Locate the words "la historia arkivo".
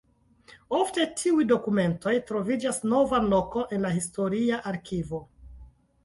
3.87-5.21